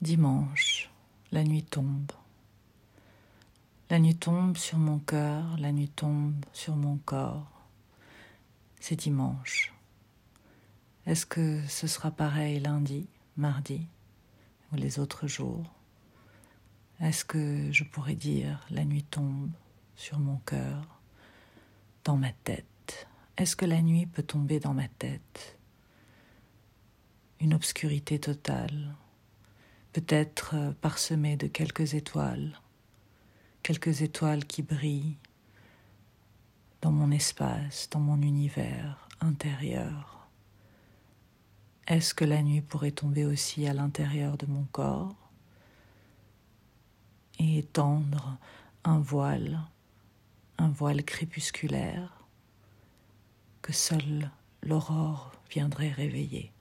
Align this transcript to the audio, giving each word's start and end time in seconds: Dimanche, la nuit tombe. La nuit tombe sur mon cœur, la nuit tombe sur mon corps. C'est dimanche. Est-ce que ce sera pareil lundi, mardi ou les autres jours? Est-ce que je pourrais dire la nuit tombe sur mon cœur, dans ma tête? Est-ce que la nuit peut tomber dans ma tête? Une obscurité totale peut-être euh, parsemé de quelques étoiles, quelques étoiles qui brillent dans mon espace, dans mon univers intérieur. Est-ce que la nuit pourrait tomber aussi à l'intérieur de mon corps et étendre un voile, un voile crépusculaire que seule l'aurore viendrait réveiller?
Dimanche, 0.00 0.90
la 1.32 1.42
nuit 1.42 1.64
tombe. 1.64 2.12
La 3.90 3.98
nuit 3.98 4.14
tombe 4.14 4.56
sur 4.56 4.78
mon 4.78 5.00
cœur, 5.00 5.58
la 5.58 5.72
nuit 5.72 5.88
tombe 5.88 6.36
sur 6.52 6.76
mon 6.76 6.98
corps. 6.98 7.50
C'est 8.78 8.94
dimanche. 8.94 9.74
Est-ce 11.04 11.26
que 11.26 11.60
ce 11.66 11.88
sera 11.88 12.12
pareil 12.12 12.60
lundi, 12.60 13.08
mardi 13.36 13.88
ou 14.70 14.76
les 14.76 15.00
autres 15.00 15.26
jours? 15.26 15.68
Est-ce 17.00 17.24
que 17.24 17.72
je 17.72 17.82
pourrais 17.82 18.14
dire 18.14 18.64
la 18.70 18.84
nuit 18.84 19.02
tombe 19.02 19.50
sur 19.96 20.20
mon 20.20 20.36
cœur, 20.46 21.00
dans 22.04 22.16
ma 22.16 22.30
tête? 22.30 23.08
Est-ce 23.36 23.56
que 23.56 23.66
la 23.66 23.82
nuit 23.82 24.06
peut 24.06 24.22
tomber 24.22 24.60
dans 24.60 24.74
ma 24.74 24.86
tête? 24.86 25.58
Une 27.40 27.52
obscurité 27.52 28.20
totale 28.20 28.94
peut-être 29.92 30.54
euh, 30.54 30.72
parsemé 30.80 31.36
de 31.36 31.46
quelques 31.46 31.94
étoiles, 31.94 32.60
quelques 33.62 34.02
étoiles 34.02 34.44
qui 34.44 34.62
brillent 34.62 35.16
dans 36.80 36.92
mon 36.92 37.10
espace, 37.10 37.88
dans 37.90 38.00
mon 38.00 38.20
univers 38.22 39.08
intérieur. 39.20 40.28
Est-ce 41.86 42.14
que 42.14 42.24
la 42.24 42.42
nuit 42.42 42.60
pourrait 42.60 42.90
tomber 42.90 43.24
aussi 43.24 43.66
à 43.66 43.72
l'intérieur 43.72 44.36
de 44.36 44.46
mon 44.46 44.64
corps 44.64 45.16
et 47.38 47.58
étendre 47.58 48.36
un 48.84 48.98
voile, 48.98 49.60
un 50.58 50.68
voile 50.68 51.02
crépusculaire 51.02 52.26
que 53.62 53.72
seule 53.72 54.30
l'aurore 54.62 55.32
viendrait 55.50 55.90
réveiller? 55.90 56.52